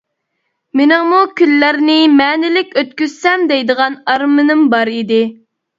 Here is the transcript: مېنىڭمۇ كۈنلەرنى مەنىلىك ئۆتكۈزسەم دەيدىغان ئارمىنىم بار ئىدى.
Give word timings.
مېنىڭمۇ 0.79 1.19
كۈنلەرنى 1.41 1.99
مەنىلىك 2.15 2.75
ئۆتكۈزسەم 2.83 3.47
دەيدىغان 3.53 4.03
ئارمىنىم 4.15 4.69
بار 4.75 4.97
ئىدى. 4.99 5.27